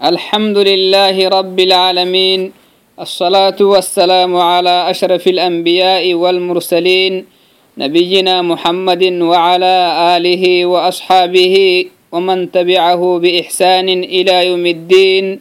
[0.00, 2.52] الحمد لله رب العالمين
[3.00, 7.26] الصلاة والسلام على أشرف الأنبياء والمرسلين
[7.78, 9.74] نبينا محمد وعلى
[10.16, 11.54] آله وأصحابه
[12.12, 15.40] ومن تبعه بإحسان إلى يوم الدين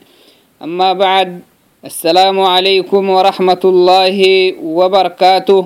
[0.64, 1.40] أما بعد
[1.86, 4.18] السلام عليكم ورحمة الله
[4.60, 5.62] وبركاته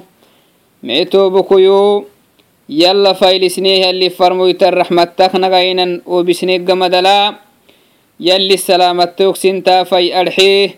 [0.84, 2.06] معتو بكيو
[2.70, 7.20] يلا فايل سنيه اللي فرمويت الرحمة تخنغينا وبسنيق مدلا
[8.21, 10.75] يلي السلامة توكسنتا في أرحيه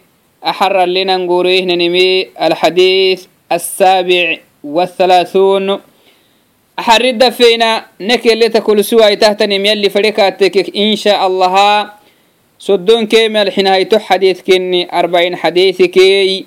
[0.47, 5.81] أحرر لنا نقوريه ننمي الحديث السابع والثلاثون
[6.79, 11.55] أحرد فينا نكي اللي تكل سواي تهتنم يلي فريكاتك إن شاء الله
[12.59, 16.47] صدون كيما الحين حديث كني أربعين حديث كي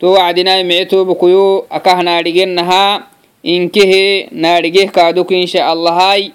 [0.00, 3.06] تو وعدنا معتو بكيو أكهنا رجنها
[3.46, 3.92] إنكه
[4.32, 6.32] نارجه كادوك إن شاء الله هاي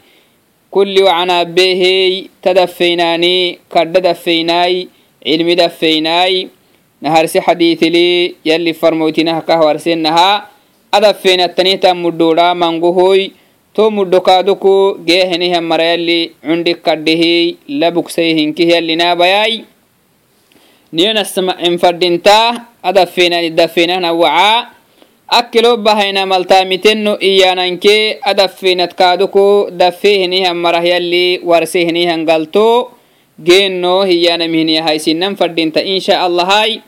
[0.77, 4.89] kulli wacanabeehey tadafeynaani kadhadafeynaai
[5.25, 6.49] cilmidafeynaai
[7.01, 10.49] naharse xadiitili yalli farmoytinaha kahwarsenaha
[10.93, 13.31] adafeynatanita mudhoodha mangohoy
[13.73, 19.65] to mudhokaaduku geehenihan mara cundhi cundi kadhehi labugsayhinkih yallinaabayai
[20.93, 24.76] niyanasmacin fadhinta adafeynaani dafeynahna wacaa
[25.29, 32.95] akkilo bahayna maltaamitenno iyaananke adaffinad kaaduko daffehinihan marah yalli warsehinihan galto
[33.43, 36.79] geenno hiyanamihiniahaysinan fadhinta insha allahay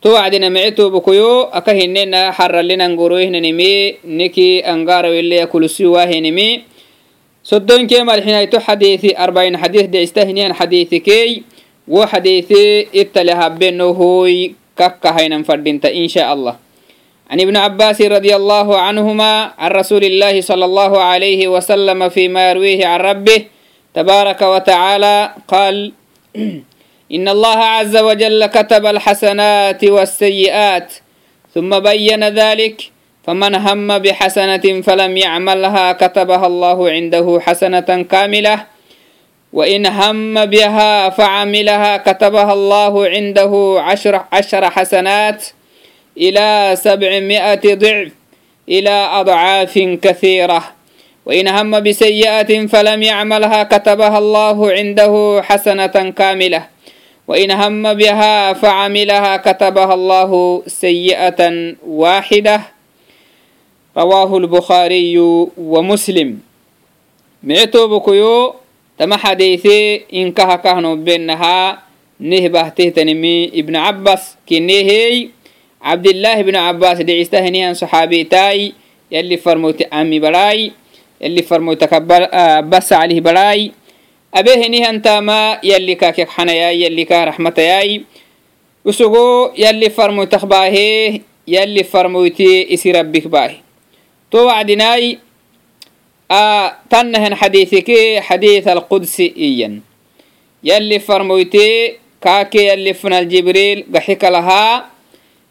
[0.00, 6.64] to wacdina mecetubukuyo aka hinena harralinangoroihnanime niki angaaraweleya kulusiwaahenime
[7.44, 11.44] soddonkee malxinayto xadiisi arbain xadiis deistahinihan xadiisi
[11.88, 16.63] wo xadiii ittale habbenohoy kakkahaynan fadhinta insha allah
[17.30, 22.86] عن ابن عباس رضي الله عنهما عن رسول الله صلى الله عليه وسلم فيما يرويه
[22.86, 23.44] عن ربه
[23.94, 25.92] تبارك وتعالى قال
[27.14, 30.92] إن الله عز وجل كتب الحسنات والسيئات
[31.54, 32.90] ثم بين ذلك
[33.26, 38.66] فمن هم بحسنة فلم يعملها كتبها الله عنده حسنة كاملة
[39.52, 45.44] وإن هم بها فعملها كتبها الله عنده عشر, عشر حسنات
[46.18, 48.12] إلى سبعمائة ضعف
[48.68, 50.62] إلى أضعاف كثيرة.
[51.26, 56.66] وإن هم بسيئة فلم يعملها كتبها الله عنده حسنة كاملة.
[57.28, 61.40] وإن هم بها فعملها كتبها الله سيئة
[61.86, 62.60] واحدة.
[63.96, 65.18] رواه البخاري
[65.58, 66.38] ومسلم.
[67.42, 68.54] معتو بكيو
[68.98, 71.82] تما حديثي إن كه كهنو بينها
[72.20, 75.28] نهبه تهتنمي ابن عباس كنيهي
[75.84, 78.72] cabdilaahi bn cabaas dhicistahenihan saxaabitaai
[79.12, 80.72] yali farmoyte ami baraai
[81.20, 83.72] yali farmoytakabasaclih baraai
[84.32, 88.04] abehenihan tama yali kakek xanayai yali ka raxmatayai
[88.84, 93.60] usugo yali farmoytak baahee yali farmoyte isi rabbik baahe.
[94.32, 95.20] To wacdinai
[96.88, 99.80] tannahan xadiiثike xadiiث alqudsi iyan.
[100.64, 104.88] Yali farmoyte kaake yali funal jibriil gaxikalahaa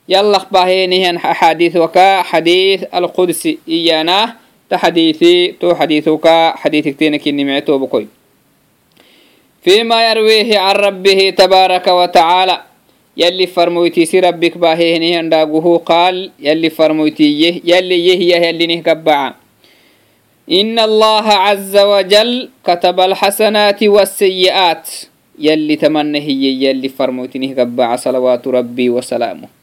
[0.09, 4.35] يلا باهينهن حديث وكا حديث القدس إيانا
[4.69, 8.07] تحديثي تو حديثك حديث كتينك نمعتو بكوي
[9.63, 12.61] فيما يرويه عن ربه تبارك وتعالى
[13.17, 19.33] يلي فرمويتي سي ربك باهينهن داقوه قال يلي فرمويتي يلي يه يلي نهقبعا
[20.51, 24.89] إن الله عز وجل كتب الحسنات والسيئات
[25.39, 29.62] يلي تمنى هي يلي فرمويتي نهقبعا صلوات ربي وسلامه.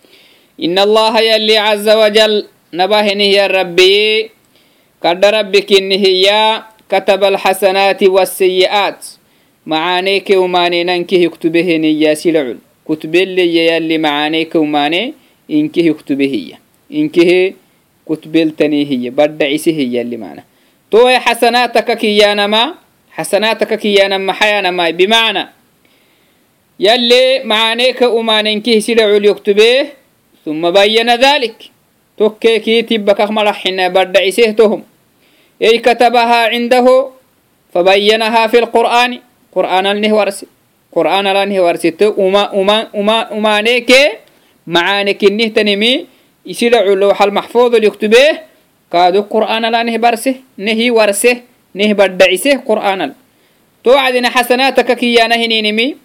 [0.61, 4.31] in allaha yali caza wajal nabahenihya rabbiyi
[5.03, 9.01] kadha rabbikinihiya kataba alxasanaati waasiyi'aat
[9.67, 15.15] macaanee keumaanenankehiktubeheniya silacul kutbeleya yali macaanee keumaane
[15.49, 16.57] inkehiktubehiyya
[16.91, 17.55] inkehe
[18.05, 20.43] kutbeltanihiya badhacisihiyali mana
[20.91, 22.63] towe xasanaataka kiyaanama
[23.17, 25.43] xasanaataka kiyaanan maxayaanamai bimacna
[26.79, 29.87] yali macaanee ka umaanenkihisilaculyoktubee
[30.45, 31.57] ثم بين ذلك.
[32.19, 34.85] توكي كي توكيكي تبكخ ملحنا بردعسيهتهم
[35.63, 36.87] أي كتبها عنده
[37.75, 39.21] فبينها في القرآن.
[39.53, 40.47] قرآن لنه ورسي
[40.93, 43.93] قرآن لنه ورسي وما وما وما وما نيك
[44.67, 46.07] معانك إنه تنمي
[46.47, 48.39] يسير اللوح المحفوظ اللي يكتبه
[48.93, 51.37] كادو قرآن لنه برسه نهي ورسه
[51.75, 53.13] نه بردعسه قرآن
[53.85, 55.97] توعدنا حسناتك كي نهي نمي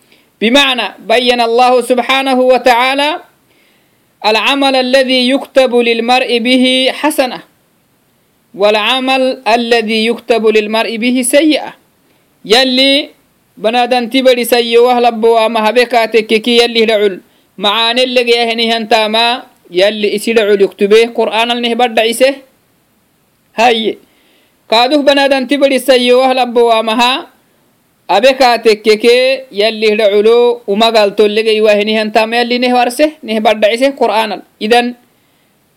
[0.41, 3.09] بمعنى بين الله سبحانه وتعالى
[4.26, 7.40] العمل الذي يكتب للمرء به حسنة
[8.54, 11.72] والعمل الذي يكتب للمرء به سيئة
[12.44, 13.20] يلي
[13.60, 17.20] banadanti badi sayyowah labbowaama habe kaatekkeki yalli hidhacul
[17.60, 22.40] macaanelegeyahenihantama yalli isidhacul yuktube qur'aanalnih badhacise
[23.52, 23.98] haye
[24.70, 26.32] kaaduh banadanti badi sayyowah
[28.07, 34.95] labbowaamaha abe kaatekkeke yalli hidhaculo umagaltollegeywahenihantama yalli neh warse neh badhacise qur'aanal idan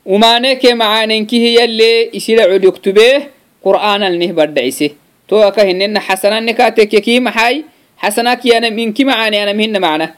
[0.06, 3.28] umaaneke macaanenkihi yalle isidhacul yuktube
[3.64, 4.94] qur'aanal nih badhacise
[5.26, 7.64] to hinena xasanane kaatekkeki maxay
[8.02, 10.14] xasanakiyanam inki macaane anam hina macna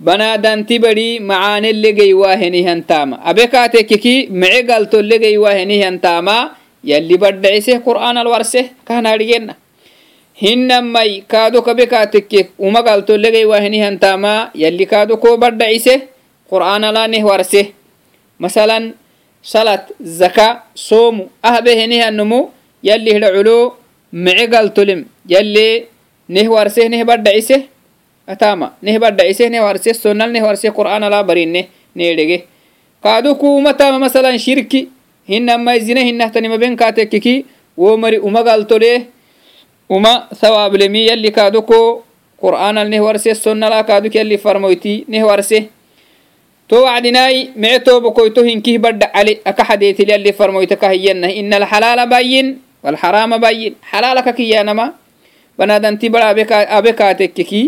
[0.00, 9.61] banadanti badi macaanellegeywahenihantama abe kaatekkeki mece galtollegeywahenihantama yalli badhacise qur'aanal warse kahnadhigena
[10.42, 15.94] hinamai kaado kabe kaatekke uma galtollegeywahenihantama yalli kaado ko badhacise
[16.50, 17.62] qur'aanalaneh warse.
[18.42, 18.94] Masalan
[19.42, 22.50] salat zaka soomu ahbehenihanumu
[22.82, 23.76] yalli hidhaculo
[24.12, 25.86] mece galtolem yalle
[26.28, 27.68] neh warse neh badhacise
[28.26, 28.74] atama.
[28.82, 32.44] Neh badhacise neh warse sonnal neh warse qur'aanala barine needhege
[33.02, 34.88] kaadu kuumatama masalan shirki
[35.28, 37.46] hinamai zine hinahtanima ben kaatekkeki
[37.76, 39.06] wo mari uma galtole
[39.92, 41.80] uma sawablemi yalli kaadu ko
[42.40, 45.68] qur'aanal neh warse sonnala kaaduk yalli farmoyti neh warse.
[46.68, 52.56] To wacdinai mece tobokoyto hinkih badha cali aka xadeetil yalli farmoyta kahiyana ina alxalaala bayin
[52.84, 54.94] walxaraama bayin xalaalaka kiyanama
[55.58, 57.62] banadanti bara abe kaatekkeki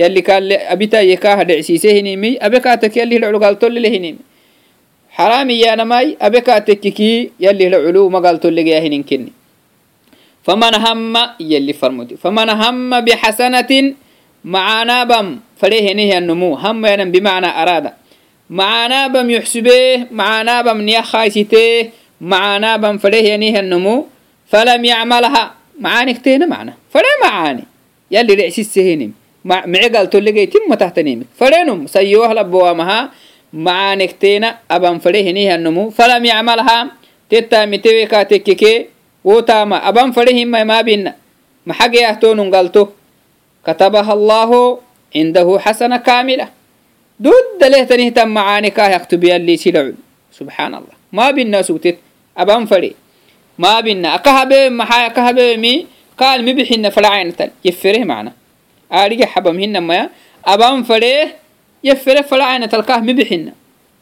[0.00, 4.22] yalli kaale abitaye kaha dhecsiise hinimi abe kaateke yalli hila culgaltollele hinimi
[5.16, 9.35] xaraam iyanamai abe kaatekkeki yalli hila culu magaltollegeya hininkenni
[10.46, 11.22] faman hamma
[11.52, 13.86] yalli farmoti faman hamma bixasanatin
[14.44, 15.26] macaanaabam
[15.60, 17.90] fadhehenehyanumu hamma yanan bimacna araada
[18.58, 21.90] macaanaabam yuxsubee macaanaabam niyakhaysitee
[22.20, 23.94] macaanaabam fadhehyanehyanumu
[24.52, 25.42] falam yacmalha
[25.84, 27.62] macaanigteena macna fadhe macaani
[28.10, 29.12] yalli dhecsisehenim
[31.40, 33.10] fadhenum sayyowah labbowaamaha
[33.52, 36.90] macaanigteena aban fadhehenehyanumu falam yacmalha
[37.30, 38.72] tettaamitewe kaatekkeke
[39.26, 41.12] wotaama aban fadhe himma maabinna
[41.66, 42.94] maxageyah toonun galto
[43.66, 44.78] katabaha allahu
[45.10, 46.46] cindahu xasana kaamila
[47.18, 49.98] dudda lehtanihtan macaani kaah yaktubiyalli silacul
[50.30, 51.98] subxaan allah maabinna sugtet
[52.38, 52.94] aban fadhe
[53.58, 55.74] maabinna aka habe maxay aka habemi
[56.14, 58.30] kaal mi bixinna fadhacaynatan yeffereh macna
[58.92, 60.06] aadhige xabam hinamaya
[60.44, 61.34] aban fadhe
[61.82, 63.52] yeffere fadhacaynatal kaah mi bixinna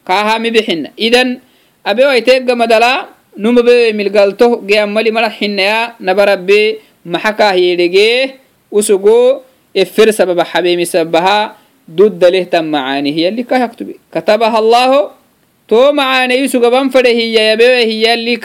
[0.05, 1.41] kaaha mi bixinna idan
[1.83, 8.35] abe waiteeggamadala numabe milgalto geammali mara xinaya nabarabe maxakah yedhegee
[8.71, 9.43] usugo
[9.73, 11.55] efer sababa xabeemi sabaha
[11.87, 13.69] duddalehtan macaanihi yalli kah
[14.13, 15.11] katabaha allaaho
[15.67, 18.39] to macaanayi sugaban fadhe hiya yabewe hiyalli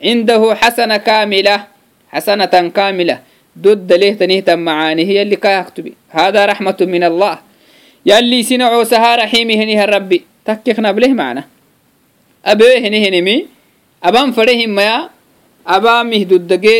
[0.00, 1.68] cindahu xasana kamila
[2.12, 3.20] xasanatan kaamila
[3.54, 5.64] duddalehtanihtan macaanihi yalli kah
[6.10, 7.40] hada raxmatu min allah
[8.04, 11.48] yali isinacoosaha raxiimi heniha rabbi takkeknableh macna
[12.44, 13.48] abewe henihenemi
[14.08, 15.08] abam fare himaya
[15.64, 16.76] abamih dudage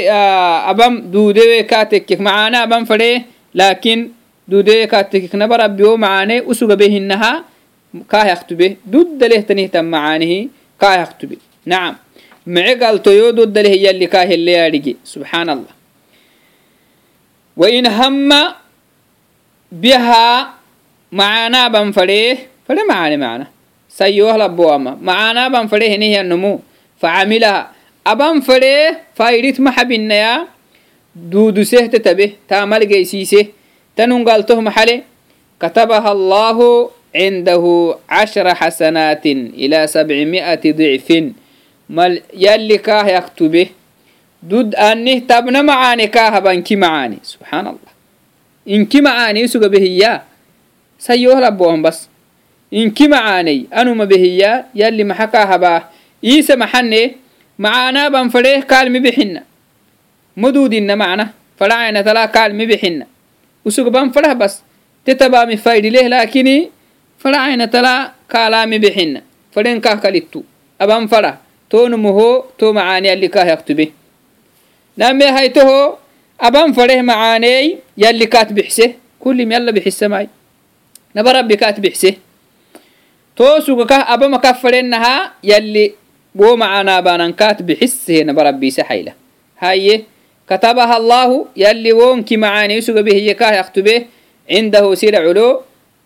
[0.71, 3.11] abam dudewe katekkek macana abam fare
[3.55, 4.13] laakiin
[4.49, 7.45] dudewe katekeknaba rabbiyo macane usugabe hinaha
[8.13, 11.97] kahaktube duddalehtanihtan macanehi kahaktube nacam
[12.47, 15.75] mece galtoyo duddaleh yalli kaheleyadige subxaan allah
[17.57, 18.61] wain hamma
[19.73, 20.53] biha
[21.09, 22.21] macana ban fare
[22.69, 23.47] fare macane macana
[23.89, 27.73] sayohlaboama macana ban fare henihiyannomu facamilaha
[28.05, 30.47] aban fadhee faidit maxabinaya
[31.15, 33.41] duudusehte tabe taamalgeysiise
[33.97, 35.05] tanungaltoh maxale
[35.59, 41.35] katabaha allahu cindahu cashra xasanaatin ilaa sabcimi'ati dicfin
[41.89, 43.71] mal yalli kaah yaktube
[44.43, 47.93] dud anih tabna macaane kaahaban ki macaane subxaan allah
[48.67, 50.25] inki macaaney suga behiya
[50.99, 51.39] sayoh
[51.81, 52.09] bas
[52.73, 55.89] inki macaaney anuma behiya yalli maxa kaahabaa
[56.25, 57.01] iisa maxane
[57.59, 59.41] macaanaaban fadhe kaalmi bixinna
[60.43, 61.25] madudinna macna
[61.59, 63.07] fadhacayna talaa kaalmi bixinna
[63.65, 64.55] usugban fadhah bas
[65.05, 66.71] te tabaami faydhileh laakini
[67.23, 69.21] fadhacayna talaa kaalaami bixinna
[69.55, 70.45] fadhen kaah kalittu
[70.79, 71.37] aban fadhah
[71.69, 72.29] toonumuho
[72.59, 73.93] to macaane yalli kaah yaktube
[74.97, 75.99] name haytoho
[76.39, 80.27] aban fadheh macaaney yalli kaat bixse kullim yalla bixisamay
[81.15, 82.19] naba rabbi kaat bixse
[83.39, 85.95] to suga kah abama kaf fadhennaha yalli
[86.35, 89.13] wo macaanaabanan kaat bixissehe naba rabbiise hayla
[89.63, 90.05] haye
[90.49, 93.95] katabaha allahu yalli wonki macaane suga behiye kaah yaktube
[94.49, 95.65] cindahu sida culo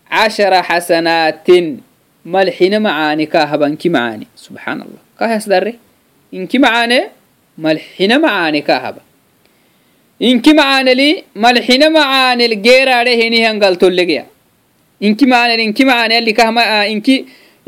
[0.09, 1.67] cashara xasanaatin.
[2.25, 4.25] Malxina macaani kaahabanki macaani.
[4.35, 5.73] Subxaan allah kahas darre?
[6.37, 6.99] Inki macaane
[7.57, 9.01] malxina macaane kaahaba
[10.19, 11.09] inki macaaneli
[11.43, 14.25] malxina macaanel geeraadhe henihan galtollegeya
[15.07, 17.15] inki macaanel inki macaane alli kahma inki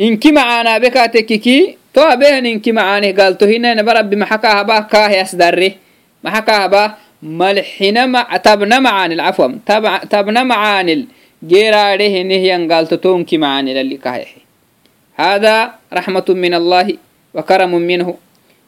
[0.07, 1.57] inki macaanaabe kaatekkiki
[1.94, 5.78] to abehan inki macaaneh galto hinanaba rabbi maxa kaahaba kaaheyas darre
[6.22, 6.82] maxa kaahaba
[7.22, 8.06] malxina
[8.46, 9.52] tabna macaanel cafwan
[10.12, 11.06] tabna macaanel
[11.42, 14.46] geeraadhe henehyan galto tonki macaanel alli kahyahe
[15.16, 16.86] هذا رحمة من الله
[17.34, 18.08] وكرم منه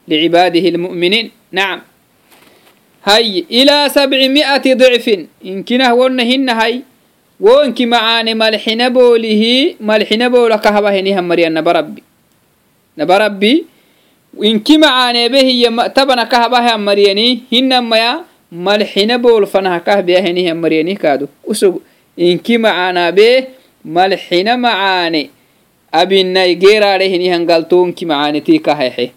[0.07, 1.81] لعباده المؤمنين نعم
[3.05, 5.05] هاي إلى سبعمائة ضعف
[5.45, 6.81] إن كنا ونهن هاي
[7.39, 9.43] وإنك معاني ملحن بوله
[9.81, 11.49] ملحن بولك هبا هنيها مريا
[12.96, 13.66] nabarabbi
[14.42, 21.28] inki macaneebehiya tabana kahabahan mariyani hinamaya malxina boolfanahakahbeahenihan mariyani kaadu.
[21.46, 21.82] Usug
[22.16, 23.46] inki macaanaabee
[23.84, 25.30] malxina macaane
[25.92, 29.12] abinai geeraarehinihan galtoonki macaaneti kahexe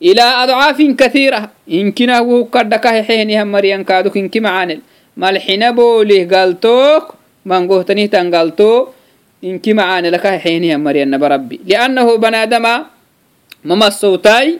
[0.00, 4.80] ilaa adcaafin kathiira inkinah wuhukadha kahexehenihan mariyan kaaduk inki macaane
[5.16, 7.14] malxina boolih galtook
[7.46, 8.94] mangohtanihtan galtoo
[9.42, 12.90] inki macaanela kahexehenihan mariyannabarabbi liannahu banaadama
[13.64, 14.58] mamasowtai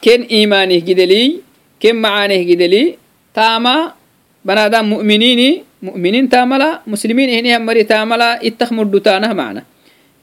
[0.00, 1.42] ken imanih gidelii
[1.80, 2.96] ken macanih gidelii
[3.34, 3.94] tama
[4.44, 9.62] banadam mu'minini mu'minin tamala muslimin ihnihamari tamala ittak muddutanah mana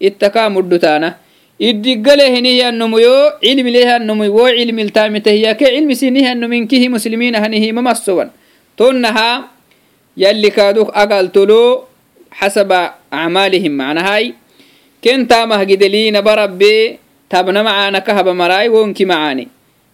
[0.01, 1.21] ittaka muddutanah
[1.61, 8.33] iddiggale hinihyanumuyo cilmilehanumuy wo cilmiltamitahiyake cilmisinihanuminkihi musliminahanihi mamasowan
[8.73, 9.53] tonnaha
[10.17, 11.85] yalli kaaduk agaltolo
[12.33, 14.33] xasaba acmaalihim macnahay
[15.03, 17.00] ken tamah gideli nabarabbe
[17.31, 19.45] tabna macaana kahaba maraay wonki macaani.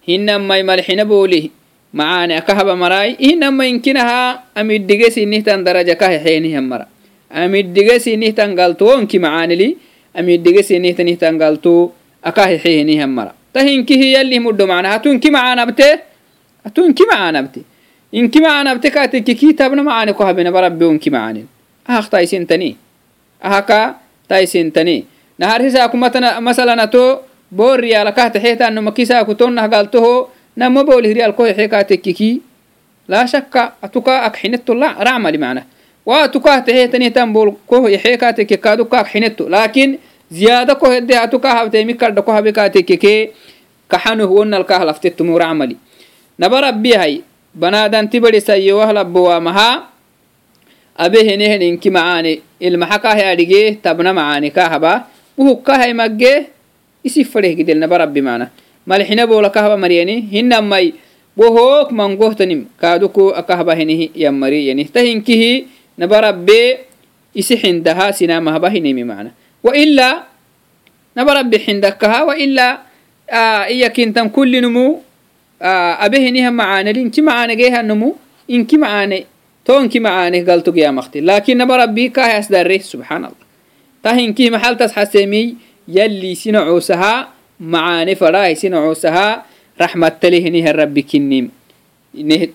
[0.08, 1.46] Hinamai malxina boolih
[1.94, 4.20] macaani akahaba maraay hinama inkinaha
[4.60, 6.86] amiddige sinihtan daraja kahexeenihan mara.
[7.30, 9.70] Amiddige sinihtan galto wonki macaanili
[10.20, 11.94] amiddige sinihtanihtan galto
[12.30, 13.34] akahexehenihan mara.
[13.54, 15.88] Tahinkihi yalih muddo macna hatunki macaanabte
[16.64, 17.62] hatunki macaanabte
[18.12, 21.48] inki macaanabte katekki kitabna macaani ko habena barabbe onki macaanin
[21.88, 22.70] ahak taisintani
[23.42, 23.80] ahaka
[24.30, 25.06] taisintani
[25.40, 32.42] nahar hisaakumatana masalanato bor riyala kahtaxeetanuma kisaaku tonnah galtoho nama bolih riyal ko hexe katekkiki
[33.08, 35.64] laa shakka atuka akxinetto racmali macna
[36.06, 40.00] wa atuka taxeetanihtan bol ko yexe katekke kaduka akxinetto laakiin
[40.32, 43.32] ziyaada ko hedde atuka habteemi kadha ko habe katekkeke
[43.88, 45.78] kaxanuh wonnalkah laftettumu racmali
[46.38, 47.22] naba rabbiyahay
[47.56, 49.70] banaadanti badisayyewah labbowaamaha
[50.98, 56.50] abe henehen inki macaane ilmaxa kahe adhige tabna macaane kahaba uhukkahay magge
[57.06, 58.50] isi fadeh gidel naba rabbi mana
[58.86, 60.94] malxina bola kahaba mariyani hinamai
[61.38, 65.68] wohook mangohtanim kaaduku akahaba henihi yammari yani tahinkihi
[65.98, 66.80] naba rabbe
[67.36, 69.30] isi xindaha sinamahaba hinimi mana
[69.64, 70.26] waila
[71.16, 72.68] naba rabbi xindakaha waila
[73.70, 75.04] iyakintan kullinumu
[75.60, 78.10] abe heniha macaaneli inki macaanegehanumu
[78.48, 79.26] inki macaane
[79.66, 82.10] toonki macaane galtugyamakti laakiin naba rabbi
[82.50, 83.47] darre subxaan allah
[84.08, 85.60] tahinkih maxaltas xasemiy
[86.00, 87.28] yalii sinacoosahaa
[87.60, 89.44] macaane fadhaai sinacoosahaa
[89.76, 91.52] raxmattalehiniha rabbi kinnim.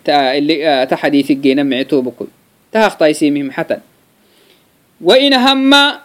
[0.04, 2.32] Ta xadiisigeyna eh, micetoobakoy
[2.72, 3.84] tahaqtaisemih maxatan
[5.00, 6.02] wain hamma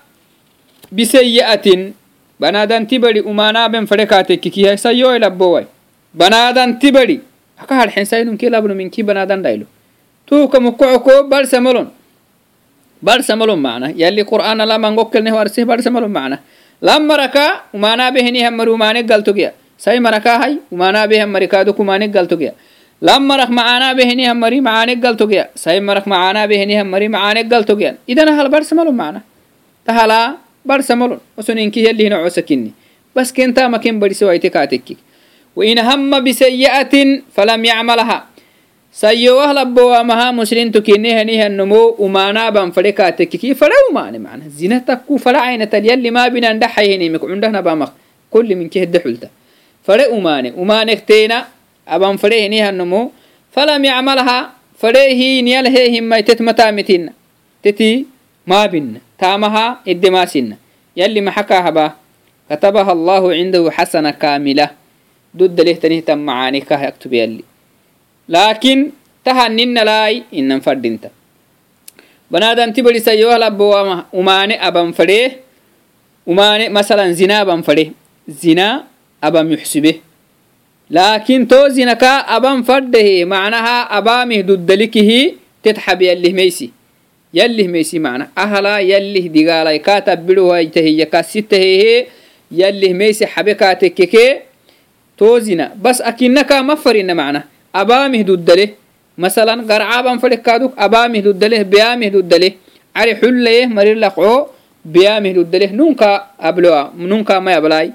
[0.93, 1.95] bisayi'atin
[2.39, 5.65] banaadanti bari umaanaaben fadhe kaatekkikiyah sayoe labboway
[6.13, 7.17] banaadanti bari
[7.57, 9.65] aka harxensainunke labno minki banaadan dhaylo
[10.27, 11.89] tuuka mukkocoko barsamolon
[13.01, 16.39] barsa mana yali qur'ana lamangokkelneh arsih barsa malum macna
[16.81, 22.53] lam maraka umanabehini hammari umane galtogiya sai maraka hai umanabeh hammari kadok umane galtogiya
[23.01, 28.73] lam marak macanabehini hammari macane galtogiya sai marak macanabehini hammari macane galtogiya idan hal barsa
[28.73, 29.21] malum macna
[29.85, 32.73] tahala barsa malun osoninki yalihina cosakini
[33.13, 34.97] bas kentamaken badise waite katekki
[35.53, 38.25] wain hamma bisayi'atin falam yacmalaha
[38.97, 46.09] sayowahلabo amaha muslimtu kinehanihanmo umanaban fale katekiki fale umane mana zina takku fade ainatal yali
[46.09, 47.93] mabinan dhaxayhenemek cundahnabamak
[48.33, 49.29] kuli minkehedde xulta
[49.85, 51.45] fade umane umanektena
[51.85, 53.13] aban fade henihanmo
[53.53, 57.13] falam yacmalha fade hiniyalhe himmai tetmatamitina
[57.61, 58.09] teti
[58.49, 60.57] mabina tamaha edemasina
[60.97, 62.01] yali maxakahaba
[62.49, 64.73] katabaha allahu cindahu xasana kamila
[65.37, 66.81] dudalehtanihtan macaani kah
[68.29, 68.91] laakin
[69.23, 71.09] tahaninalaai inan fadinta
[72.31, 75.37] banadanti badisayohlabowama umaane aban fadee
[76.27, 77.91] umaane masalan zina aban fade
[78.27, 78.83] zina
[79.21, 80.01] aban yuxsibe
[80.91, 86.71] laakin to zinaka aban faddehe macnaha abaamih duddalikihi tetxab yallihmeysi
[87.33, 92.07] yallihmeysi mana ahala yallih digaalai kaatabidohaitahiya kasitahehe
[92.51, 94.41] yallihmeysi xabe kaatekkeke
[95.17, 97.43] to zina bas akinaka ma farina macna
[97.73, 98.69] abamihduddaleh
[99.17, 102.53] masalan garcaban fadhekaaduk abamihdudaleh beyamihdudaleh
[102.93, 104.53] cari xullayeh marilaqo
[104.85, 107.87] beyamihdudaleh nunka abloa nunka may ablay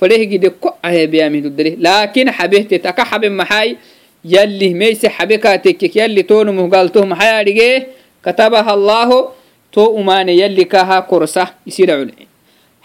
[0.00, 3.76] fadhehgide ko ahe beyamihdudaleh laakin xabehtet aka xabe maxay
[4.24, 7.76] yallih meyse xabe kaatekek yalli toonumuh galtoh maxay adhigee
[8.24, 9.32] katabaha allaaho
[9.72, 12.28] to umaane yalli kaha korsa isidhacune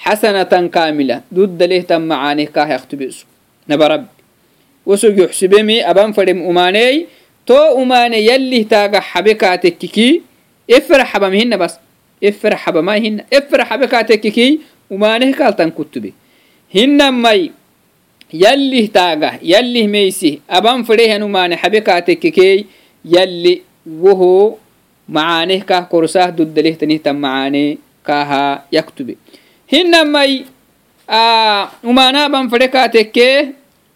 [0.03, 3.25] xasanatan kaamila dudaleh tan macaaneh kaha aqtubesu
[3.67, 4.20] nabarabbi
[4.85, 7.05] wosog yoxsibemi aban fadhem umaaney
[7.45, 10.07] to umaane yallih taaga xabe kaatekkiki
[10.67, 11.73] efera xabam hina bas
[12.29, 14.47] efera xabama hina efera xabe kaatekkiki
[14.95, 16.09] umaaneh kaaltan kuttube
[16.75, 17.51] hinnammai
[18.43, 22.65] yallih taaga yallih meysi aban fadhehan umaane xabe kaatekkikey
[23.15, 23.53] yalli
[24.03, 24.59] woho
[25.15, 27.63] macaaneh kah korsaah duddalehtanihtan macaane
[28.07, 28.43] kaaha
[28.77, 29.13] yaktube
[29.73, 30.45] hinnammai
[31.91, 33.35] umaana aban fadhe kaatekkee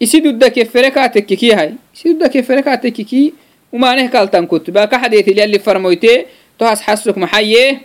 [0.06, 3.24] isi dudakefferekatekiki yahay isi
[3.76, 6.14] umaneh kaltankut bakaxadeetil farmoyte
[6.60, 7.80] tohas xasuk maxaye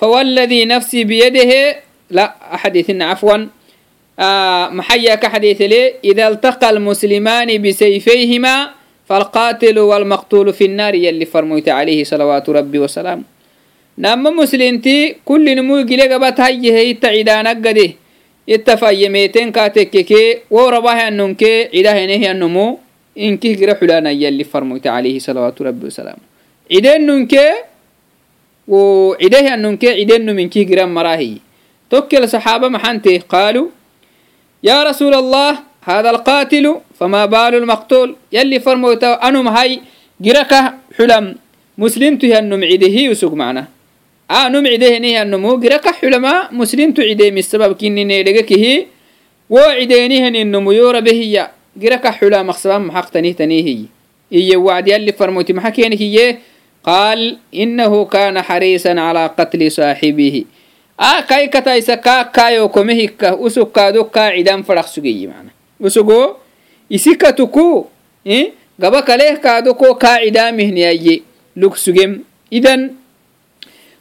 [0.00, 1.60] fawalladii nafsii biyadehe
[2.16, 2.24] la
[2.56, 3.42] axadeetina cafwan
[4.78, 8.54] maxaya kaxadeetele ida altaqa almuslimaani bisayfayhima
[9.08, 13.24] falqatilu walmaqtulu fi nnaari yali farmoyte calayhi salawaatu rabbi wasalaamu
[13.98, 17.96] nama muslinti kullinmuu gilegabatahayeheita cidaanagade
[18.50, 22.78] hayyehe itta cidaanaggade itta fayyemeten kaatekkeke wo rabahanunke cidahenehianumu
[23.14, 26.22] inkih gira xulanayalli farmoyte alayhi salawaatu rabbi wasalaamu
[26.68, 27.54] cidenunke
[28.68, 31.40] wo cidehianunke cidenum inkih giran marahiyi
[31.88, 33.70] tokkel saxaaba maxante qaalu
[34.62, 39.80] ya rasuul allah hada alqatilu fama baalu lmaqtul yalli farmoyta anum hay
[40.20, 41.34] giraka xulam
[41.76, 43.66] muslimtu hianum cidehi usug macna
[44.30, 48.86] anum cidehenihanmu giraka xulama muslimtu cideemi sababkininedhegekihi
[49.50, 53.90] wo cideenihaninmu yorabehiya giraka xula maqsaban maxaqtanihtanihiy
[54.30, 56.38] iye wacdi yalli farmoti maxa kenikiye
[56.86, 60.46] qaal inahu kana xariisan calaa qatli saaxibihi.
[61.00, 66.38] A kaikataisa kaa kaayo komehikka usukkaado kaa cidan fadhaq sugeyi mana usugo
[66.90, 67.88] isikatuku
[68.78, 71.22] gaba kaleh kaado kaa cidaamihniyaye
[71.56, 72.22] lug sugem.
[72.50, 72.99] Idan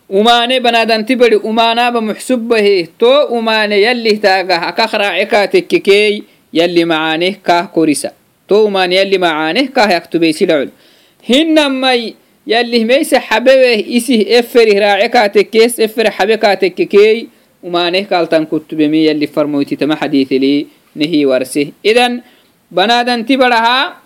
[0.10, 8.10] umane banadanti bari umanaba muxsubahe to umane yalih taagah akak raacekaatekkekey yalli macaaneh kah korisa.
[8.50, 10.74] To umane yalli macaaneh kah yaktubeysilacul
[11.22, 17.30] hinamai yalih meyse xabeweh isih eferih raacekaatekkees efer xabekaatekkekey
[17.62, 22.26] umaneh kaltan kutubemi yalli farmoytitama xadiithili nehi warse idan
[22.74, 23.99] banadanti baraha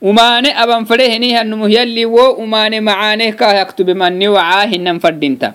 [0.00, 5.54] umane aban fade henihanumuh yalli wo umane macaaneh kah yaktube manni wacaa hinan fadinta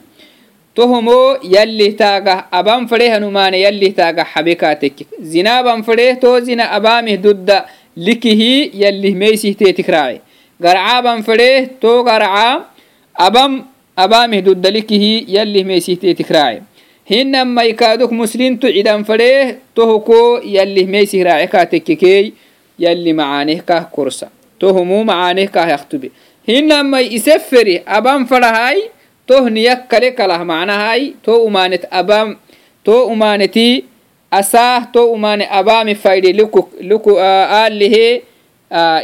[0.75, 7.15] tohomo yalli taagah aban fadehan umane yalli taagah xabekaatek zina aban fadeh to zina abamih
[7.21, 10.19] dudda likihi yallih meysihte raace
[10.59, 12.67] garca aban fadeh to garca
[13.15, 13.63] abam
[13.95, 16.67] abamih dudda likihi yallih meysihte raace
[17.07, 22.33] hinan maykaduk muslimtu cidan fadeh tohoko yallih meysih raace kaatekkekey
[22.78, 26.10] yalli macaaneh kah korsa tohumu macaaneh kah yaktube
[26.46, 28.90] hinamai iseferi aban fadahai
[29.26, 32.36] toh niyak kale kalah macnahai to umanet abam
[32.84, 33.84] to umaneti
[34.30, 38.24] asah to umane abami fayde luku alihe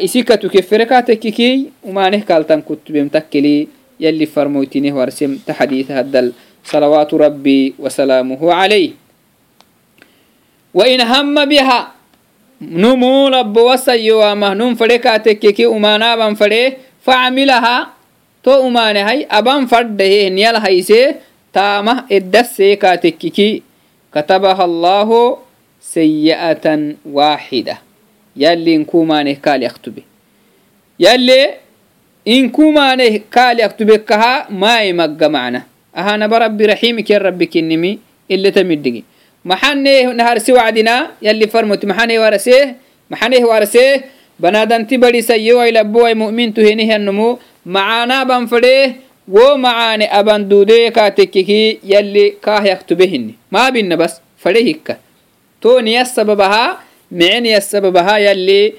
[0.00, 3.68] isikatu keferekatekikiy umaneh kaltan kutubem takkeli
[4.00, 6.32] يلي فرموتينه ورسم تحديث هدل
[6.64, 8.90] صلوات ربي وسلامه عليه
[10.74, 11.80] وإن هم بها
[12.61, 17.89] numu labbo wasayyowaamah num fade kaatekkeki umaanaaban fade facamilaha
[18.43, 21.15] to umaane hay aban faddahe niyal hayse
[21.53, 23.63] taamah eddassee kaatekkiki
[24.11, 25.37] katabaha allahu
[25.79, 27.77] sayi'atan waaxida
[28.35, 30.03] yalli inkumaaneh kaali aktube.
[30.99, 31.57] Yalle
[32.25, 35.61] inkumaaneh kaali aktubekkaha maayi magga macna
[35.93, 39.03] ahanaba rabbi raximik yan rabbi kinnimi ileta middigi
[39.43, 42.75] maxane naharsi wacdina yalli farmut maxane warasee
[43.09, 44.03] maxaneh warasee
[44.39, 48.95] banadanti badisayyowai labowai mu'mintu henihannumu macaanaban fadee
[49.27, 54.97] wo macaane aban duudee kaatekkiki yalli kaah yaktubehinni maabinna bas fade hikka.
[55.61, 56.79] To sababaha
[57.11, 58.75] mice sababaha yalli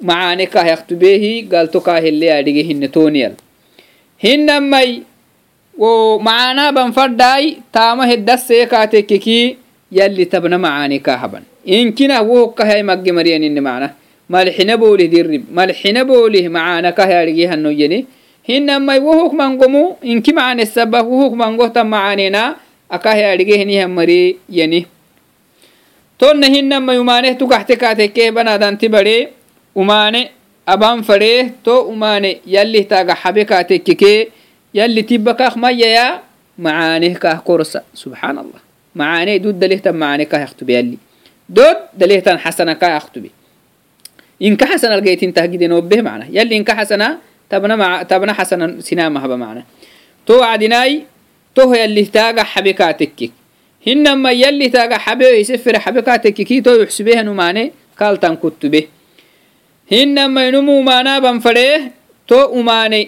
[0.00, 3.32] macaane kaah yaktubeehi galto kaahelle adhigehinne toniyal.
[4.22, 5.02] Hinnamai
[5.78, 9.56] wo macaanaban faddaai taama heddasee kaatekkiki
[9.91, 13.89] يلي تبنى معاني كاهبا إن كنا وهو كهي مجي مريان إن معنا
[14.29, 17.99] مالحنا بوله ديرب مالحنا بوله معانا كهي رجيها النجني
[18.49, 22.55] هن ما وهو من قمو إن كي معاني السبب وهو من قهتا معانينا
[22.91, 24.85] أكاهي رجيه نيها مري يني
[26.19, 29.27] تون هن ما يمانه تكحت كاتك بنا دانتي بدي
[29.75, 30.37] ومانه
[30.67, 34.19] aban fadhee to umaane yallih taaga xabe kaatekkekee
[34.73, 36.05] yalli tibba kaak mayaya
[36.59, 38.59] macaaneh kaah korsa subxaan allah
[38.98, 40.98] macaanee dud dalehtan macaane kaah yaktube yalli
[41.48, 43.30] dod dalehtan xasana kaah yaktube
[44.46, 47.08] inka xasana algaytintah gidenobeh macna yalli inka xasana
[47.50, 49.62] tabna tabna xasana sinamahaba macna
[50.26, 50.94] to wacdinaai
[51.56, 53.32] toho yallih taaga xabe kaatekkek
[53.86, 58.80] hinama yalli taaga xabe hisefere xabe kaatekkeki to yuxsubehan umaane kaaltan kuttube
[59.92, 61.92] hinama inumu umaanaban fadhee
[62.28, 63.00] to umaane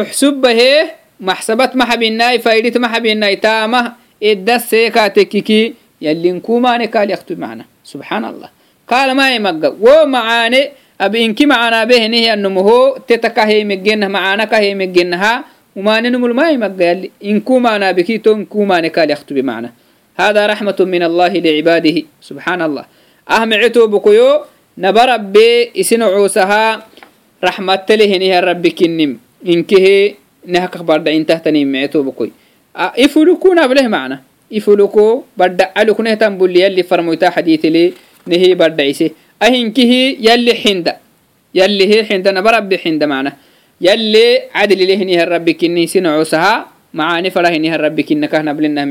[0.00, 0.80] uxsubbahee
[1.20, 3.84] maxsabat maxabinai faidit maxabinai taamah
[4.20, 8.50] eddaseekatekiki yalinkumane kaalyaktu macna subxaan allah
[8.86, 10.60] kaalmae magga wo macaane
[10.98, 15.44] ab inki macaanaabehenihianomoho tetakaheimegena macaana kaheimeggenaha
[15.76, 19.70] umaanenumulmai magga yali inkumanaabeki to inkumane kaalyaktu bimacna
[20.18, 22.84] hada raxmatu min allahi licibaadihi subxaan allah
[23.26, 26.82] ahmecetobokoyo naba rabbe isinocuusaha
[27.42, 32.32] raxmatteleheniha rabbikinnim inkehe nehakah bardhaintahtani mecetobakoi
[32.96, 37.94] ifuluku nableh macna ifuluku bardhacaluknehtan bulli yalli farmoyta xadiitili
[38.26, 40.98] nehi bardhaise ahinkihi yalli xinda
[41.54, 43.32] yallihi xindanaba xinda macna
[43.80, 46.54] yalli cadlilehiniha rabbi kinnihisinacosaha
[46.92, 48.86] macaani farahiniha rabbi kinnakah nablinah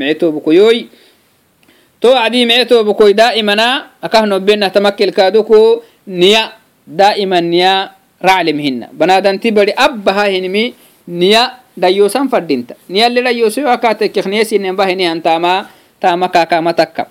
[2.00, 6.54] to acdii mecetobakoi daa'imana akah nobenah tamakkelkaaduku niya
[6.86, 7.90] daa'iman niya
[8.22, 10.74] raclimhina banaadanti bari abbaha hinimi
[11.08, 15.64] niya dhayoosan fadhinta niyalli dhayoosoyo akatekekniyasinebahinehan tama
[15.96, 17.08] tama kakama takka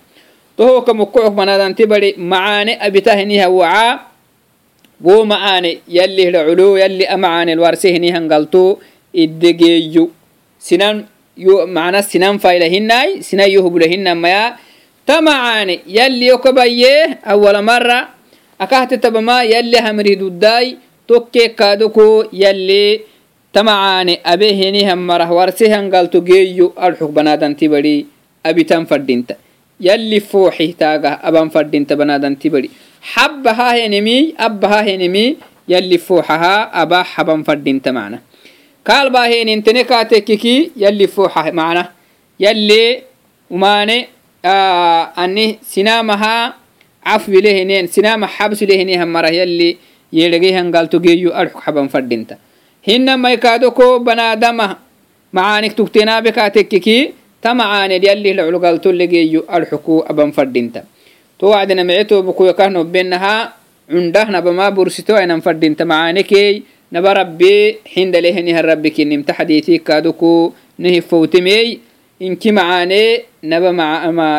[0.53, 4.13] tohoka mukkocok manadanti bari macaane abitahiniha wacaa
[5.01, 8.79] wo macaane yalli hidha culo yalli amacaane lwarsehinihan galto
[9.13, 10.09] iddegeeyo
[10.57, 11.05] sinan
[11.37, 14.57] yo macna sinan faylahinai sinan yo hubulahinan maya.
[15.05, 18.09] Ta macaane yalli yokabayee awala mara
[18.59, 23.01] akahte tabama yalli hamrihduddai tokke kaadoko yalli
[23.53, 28.05] tamacaane abehenihan marah warsehangalto geeyyo adxug banaadanti badi
[28.43, 29.35] abitan fadhinta
[29.87, 32.69] yalli fooxi taagah aban fadhinta banaadanti badi
[33.13, 34.83] xabbahaa henemi abbahaa
[35.73, 38.17] yalli fooxahaa abaa haban fadhinta macna
[38.87, 39.83] kaalbaa henintene
[40.83, 41.83] yalli fooxa macna
[42.45, 42.81] yalli
[43.55, 43.97] umaane
[45.23, 46.53] ani sinaamahaa
[47.07, 49.69] cafwilehenen sinaama xabsulehenihan marah yalli
[50.17, 52.35] yeedhagehangalto geeyyo adxug haban fadhinta
[52.87, 54.67] hinamai kaadoko banaadama.
[55.33, 60.81] Macaanik tugtenaabe kaatekkiki ta macaaned yalli laculugaltolle geeyu arxuku aban fadhinta
[61.37, 63.53] to wacdina mecetobukuyakah nobbenaha
[63.91, 71.01] cundah nabama bursito ainan fadhinta macaanekey naba rabbe xinda lehinihan rabbi kinimta xadiitii kaaduku nehi
[71.01, 71.77] fowtemey
[72.19, 73.69] inki macaane naba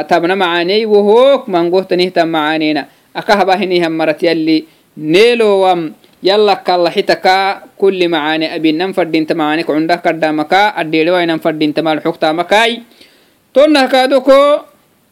[0.08, 4.64] tabna macaaney wohook mangohtanihtan macaanena akahabahinihan marat yalli
[4.96, 12.82] neelowam yalla kallaxitaka kulli macaane abinan fadhinta macaane cundah kadhamaka addeedhewainan fadhinta malxogtamakai
[13.52, 14.66] tonnah kaadoko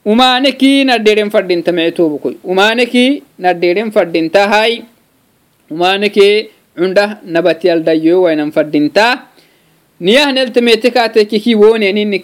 [0.04, 4.82] umaaneki naddeeden fadhinta mecetobukoy umaaneki naddeeden fadhintahai
[5.70, 9.26] umaaneke cundah nabatyaldayo wainan fadhinta
[10.00, 12.18] niyah neltemete kaatekiki woneninni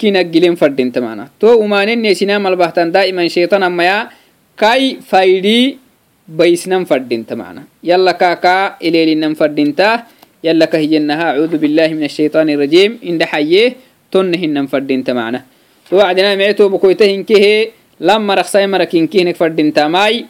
[6.28, 7.62] kinaggilen fadinta mana to umanenne sina malbahtan daiman shaitan amaya kai faidi baisnan fadinta mana
[7.82, 10.06] yalla kaka ilelinan fadinta
[10.42, 13.76] yalla kahiyennaha acuudu billahi min ashaitan irrajim inda xaye
[14.10, 15.44] tonne hinan fadinta mana
[15.88, 20.26] to wacdina meceto bukoyta hinkehe lamma raksai marakinkihinek fadinta mai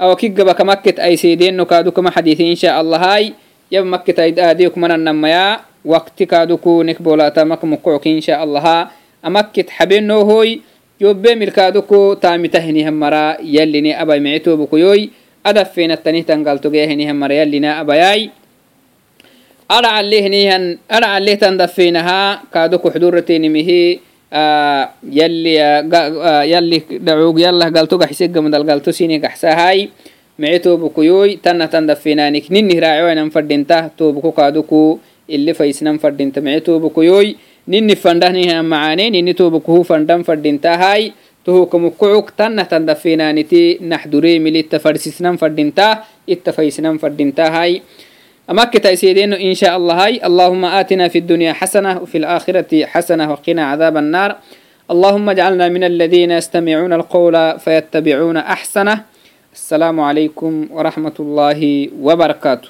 [0.00, 3.34] awakigaba kamakket aiseedeno kaadukama xadithi insha allahai
[3.70, 10.60] yab makket aadiyoku manannamaya waqti kaadukunek bolatamak mukock insha allaha amakkit habenohoy
[11.00, 15.08] yobe milkaaduku taamitahinihan mara yalline abay mecetobukuyoy
[15.40, 18.28] adafeenatanihtan galtogeahinihan mara yallina abayay
[19.64, 23.80] adacalehnihan adacalehtan dafeenaha kaaduku xuduratenimihi
[25.08, 29.16] yalli dhacug yallah galto gaxisegamadal galto sini
[31.88, 32.76] dafeenanik ninnih
[33.32, 35.00] fadhinta tobuku kaaduku
[35.32, 37.34] ili faisnan fadinta mece tobukoyoy
[37.67, 41.13] nini fandahnihan macaane nini tobukuhu fandan fadintahai
[41.45, 47.81] tohukamukucuk tanah tan dafenaniti naxduremilitta farsisnan fadinta itta faisnan fadintahai
[48.45, 53.63] أمكت أسيدين إن شاء الله هاي اللهم آتنا في الدنيا حسنة وفي الآخرة حسنة وقنا
[53.65, 54.35] عذاب النار
[54.91, 59.01] اللهم اجعلنا من الذين يستمعون القول فيتبعون أحسنه
[59.53, 62.69] السلام عليكم ورحمة الله وبركاته